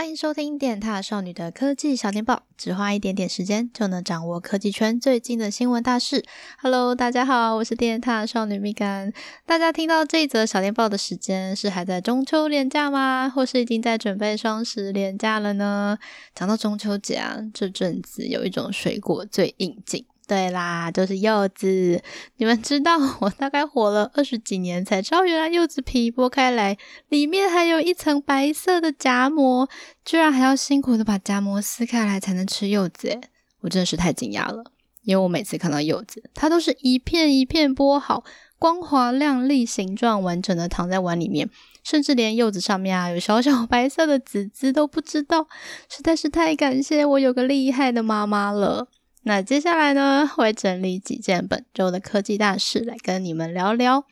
[0.00, 6.24] 欢迎收听电獭少女的科技小电报，只花一点点时间就能掌握科技圈最近的新闻大事。
[6.62, 9.12] Hello，大家好，我是电獭少女蜜柑。
[9.44, 13.28] 大家听到这一则小电报的时间是还在中秋连假吗？
[13.28, 15.98] 或是已经在准备双十连假了呢？
[16.34, 20.02] 讲到中秋节啊，这阵子有一种水果最应景。
[20.30, 22.00] 对啦，就是柚子。
[22.36, 26.78] 你们知道， 我大概活了二十几年才知道，原来柚子皮剥开来，
[27.08, 29.68] 里面还有一层白色的夹膜，
[30.04, 33.08] 居然还要辛苦的把夹膜撕开来才能吃柚子。
[33.08, 33.20] 诶，
[33.62, 34.62] 我真的是太惊讶了，
[35.02, 38.22] 因为我每次看到柚子，它都是一片一片剥好，
[38.56, 41.50] 光滑亮丽，形状完整的躺在碗里面，
[41.82, 45.48] 甚至连柚子上面啊有小小白色的籽籽都不知道，
[45.88, 48.86] 实在是太感谢我有个厉害的妈妈了。
[49.22, 54.04] 那接下来呢，会整理几件本周的科技大事来跟你们聊聊。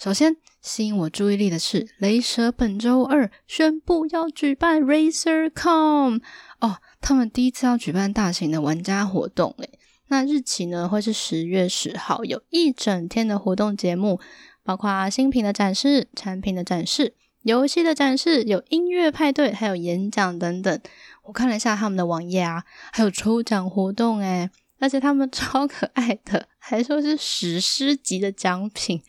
[0.00, 6.20] 首先吸引我注意力的是，雷蛇本周二宣布要举办 RazerCon
[6.60, 9.70] 哦，他们第一次要举办大型的玩家活动诶。
[10.08, 14.20] 那日期呢会是十月十号，有一整天的活动节目，
[14.62, 20.80] 包括新品的展示、产品的展示、游戏的展示、有音乐派对，还有演讲等等。
[21.22, 24.50] 我看了一下他们的网页啊，还有抽奖活动诶，
[24.80, 29.02] 而且他们超可爱的，还说是史诗级的奖品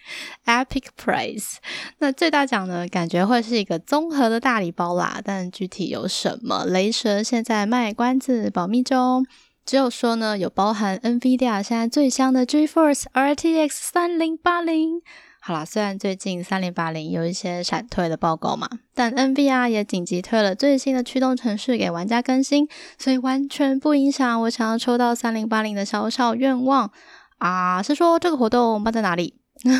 [0.45, 1.55] ，Epic Prize。
[1.99, 9.25] 那最大奖呢，感觉会是一个综合的大礼包啦，但具体有什么，雷蛇现在卖关子，保密中。
[9.65, 15.01] 只有说呢，有包含 NVIDIA 现在最香的 GeForce RTX 三零八零。
[15.47, 26.91] 好啦，虽然最近三零八零有一些闪退的报告嘛，但 N V R 也紧急推了最新的驱动程序给玩家更新，所以完全不影响我想要抽到三零八零的小小愿望
[27.37, 27.79] 啊！
[27.83, 29.35] 是说这个活动办在哪里？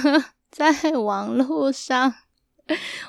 [0.53, 2.13] 在网络上，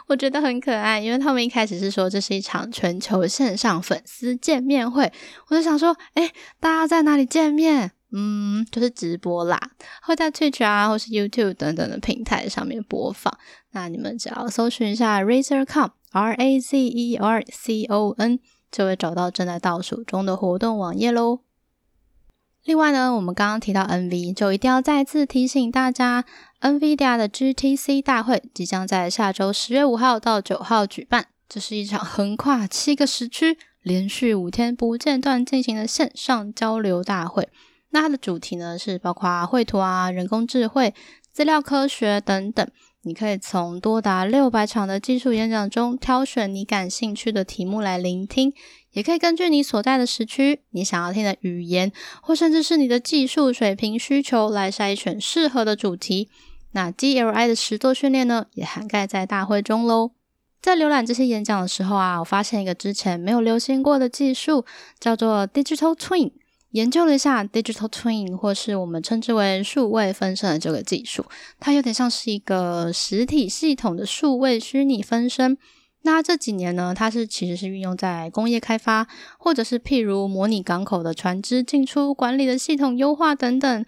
[0.07, 5.13] 我觉得很可爱，因为他们一开始是说这是一场全球线上粉丝见面会，
[5.49, 7.91] 我就想说，诶，大家在哪里见面？
[8.19, 9.61] 嗯，就是直播啦，
[10.01, 13.37] 会在 Twitch 啊，或是 YouTube 等等的平台上面播放。
[13.73, 18.39] 那你们只要搜寻一下 RazerCon，R A Z E R C O N，
[18.73, 21.41] 就会找到正在倒数中的活动网页喽。
[22.65, 26.25] 另外呢，我们刚刚提到 NV，就一定要再次提醒大家
[26.63, 31.27] ，NVIDIA 的 GTC 大会即将在下周十月五号到九号举办。
[31.49, 37.49] 这是一场横跨七个时区、连续五天不间断进行的线上交流大会。
[37.97, 40.93] 那它的主题呢，是包括绘图啊、人工智慧、
[41.33, 42.69] 资料科学等等。
[43.05, 48.53] 你可以从多达六百场的技术演讲中挑选你感兴趣的题目来聆听，
[48.93, 51.91] 也可以根据你所在的时区、你想要听的语言，
[52.21, 56.29] 或甚至是你的技术水平需求来筛选适合的主题。
[56.73, 60.11] 那 GLI 的实作训练呢，也涵盖在大会中喽。
[60.61, 64.67] 在浏览这些演讲的时候啊，我发现一个之前没有流行过的技术，
[65.01, 66.33] 叫做 Digital Twin。
[66.77, 71.25] 研究了一下 digital twin，或是我们称之为数位分身的这个技术，
[71.59, 75.57] 它有点像是一个实体系统的数位虚拟分身。
[76.03, 83.87] 那这几年呢，它是其实是运用在工业开发，或者是譬如模拟港口的船只进出管理的系统优化等等。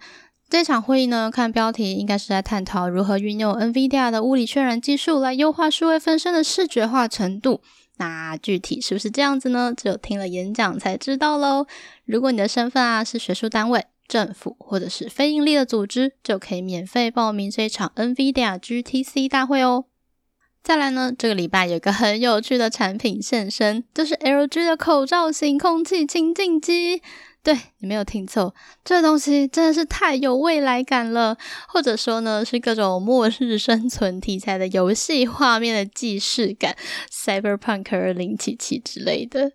[0.49, 7.61] 这场会议呢，看标题应该是在探讨如何运用 NVIDIA 的物理渲染技术来优化数位分身的视觉化程度。
[7.99, 9.73] 那具体是不是这样子呢？
[9.75, 11.67] 只有听了演讲才知道喽。
[12.05, 19.85] 如果你的身份啊是学术单位、政府或者是非营利的组织，就可以免费报名这一场 NVIDIA GTC 大会哦。
[20.63, 27.01] 再来呢，这个礼拜有个很有趣的产品现身，就是 LG 的口罩型空气清净机。
[27.41, 36.75] 对，你没有听错，这东西真的是太有未来感了，或者说呢，是各种末日生存题材的游戏画面的既视感
[37.09, 39.53] ，Cyberpunk 二零七七之类的。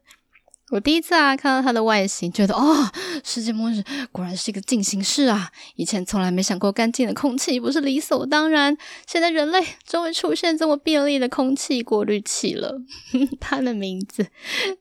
[0.74, 2.90] 我第一次啊看到它的外形，觉得哦，
[3.22, 3.80] 世界末日
[4.10, 5.52] 果然是一个进行式啊！
[5.76, 8.76] 以前从来没想过干净的空气不是理所当然，
[9.06, 12.80] 现在人类终于出现这么便利的空气过滤器了。
[13.38, 14.26] 它的名字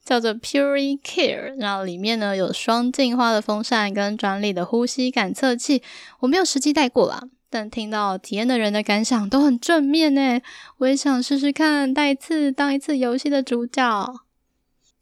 [0.04, 5.84] 叫做 PuriCare，然后里面呢有双净化的风扇跟专利的呼吸感测器。
[6.22, 10.42] 我没有实际戴过啦，但听到体验的人的感想都很正面诶，
[10.80, 14.23] 我也想试试看，戴一次当一次游戏的主角。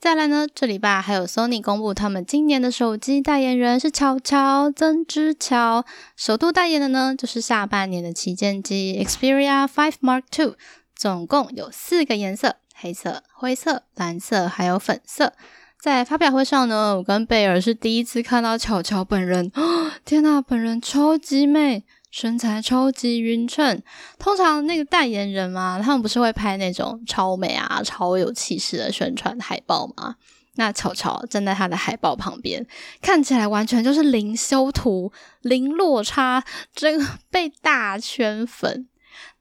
[0.01, 5.85] 再来呢，这礼拜还有 Sony 公布他们今年的手机代言人是乔乔曾之乔，
[6.17, 10.55] 首度代言的呢就是下半年的旗舰机 Xperia 5 Mark II，
[10.95, 15.33] 总共有四个颜色：黑色、灰色、蓝色，还有粉色。
[15.79, 19.51] 在发表会上呢，我跟贝尔是第一次看到乔乔本人，
[20.03, 21.83] 天呐，本人超级美！
[22.11, 23.81] 身材超级匀称。
[24.19, 30.17] 通常那个代言人嘛，他们不是会拍那种超美啊、超有气势的宣传海报吗？
[30.55, 32.67] 那巧巧站在他的海报旁边，
[33.01, 35.11] 看起来完全就是零修图、
[35.41, 36.43] 零落差，
[36.75, 38.85] 真的被大圈粉。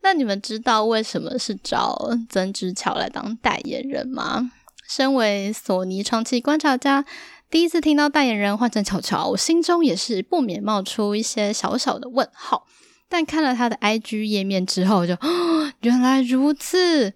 [0.03, 4.53] 那你们知道为什么是找曾之乔来当代言人吗？
[4.89, 7.05] 身为索尼长期观察家，
[7.51, 12.67] 第一次听到代言人换成巧巧，我心中也是不免冒出一些小小的问号。
[13.09, 17.13] 但看了他的 IG 页面之后就，哦， 原来如此。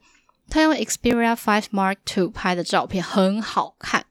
[0.50, 4.04] 他用 Xperia 5 Mark II 拍的照片很好看，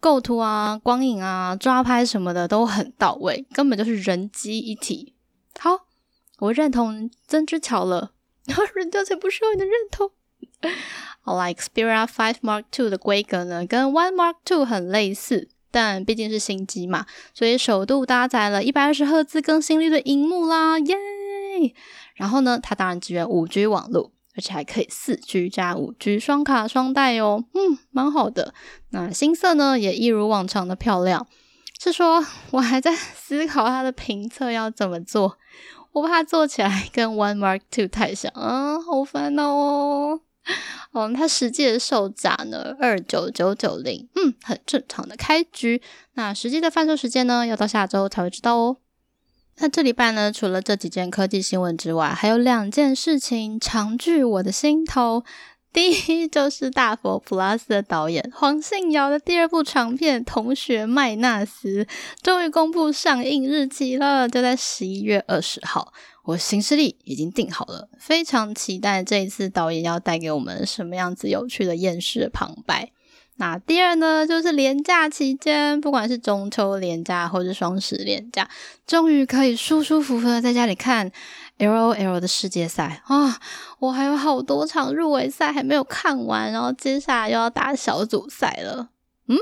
[0.00, 5.14] 构图啊、光影啊、抓拍什么的都很到位，根本就是人机一体。
[5.58, 5.86] 好，
[6.40, 8.12] 我认同曾之乔了。
[8.46, 10.10] 然 后人家才不需要你的认同。
[11.20, 20.96] 好啦，Xperia 5 Mark II 的规格呢，跟 One Mark II 很类似，但毕竟是新机嘛，所以首度搭载了一百二十赫兹更新率的荧幕啦，耶！
[22.14, 28.54] 然后呢，它当然支援五 G 网络，而且还可以四 G 加五 G 双卡双待哦，嗯，蛮好的。
[28.90, 31.26] 那新色呢，也一如往常的漂亮。
[31.80, 35.38] 是说，我还在思考它的评测要怎么做。
[35.92, 40.20] 我怕做起来跟 One Mark Two 太像啊，好烦恼哦。
[40.92, 45.80] 嗯， 它实际的售价呢，二九九九零，嗯，很正常的开局。
[46.14, 48.76] 那实际的贩售时间呢，要到下周才会知道哦。
[49.60, 55.24] 那这礼拜呢，除了这几件科技新闻之外，还有两件事情常驻我的心头。
[55.70, 61.84] 第一就是大佛 Plus 的导演黄信尧的第二部长片《同学麦纳斯》
[62.22, 65.92] 终于公布上映日期了，就在十一月二十号。
[66.28, 72.92] 我行事历已经定好了，非常期待这一次导演要带给我们什么样子有趣的厌世旁白。
[73.36, 78.46] 那第二呢，就是廉假期间，不管是中秋廉假或是双十廉假，
[78.86, 81.10] 终于可以舒舒服服的在家里看
[81.56, 83.40] LOL 的世界赛啊！
[83.78, 88.90] 我还有好多场入围赛还没有看完，然后接下来又要打小组赛了。
[89.28, 89.38] 嗯，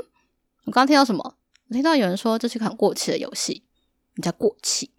[0.63, 1.35] 我刚刚听到什么？
[1.67, 3.63] 我听到有人说这是款过气的游戏，
[4.15, 4.91] 你叫过气。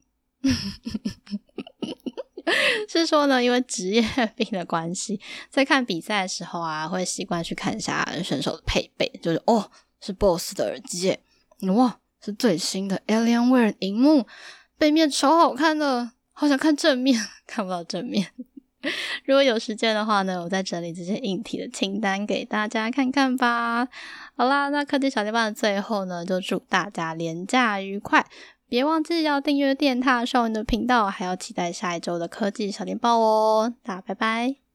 [2.89, 4.03] 是说呢，因为职业
[4.35, 5.21] 病的关系，
[5.51, 9.71] 在看比赛的时候啊，会习惯去看一下选手的配备，就是哦，
[10.01, 11.19] 是 BOSS 的耳机，
[11.75, 14.27] 哇，是最新的 Alienware 荧幕，
[14.79, 18.29] 背面超好看的，好想看正面， 看不到正面。
[19.25, 23.89] 如果有时间的话呢，我再整理这些硬体的清单给大家看看吧。
[24.37, 28.25] 好啦，那科技小地方的最后呢，就祝大家连假愉快。
[28.69, 33.75] 别忘记要订阅电踏少年的频道，还要期待下一周的科技小电报哦！
[33.83, 34.68] 大家拜拜。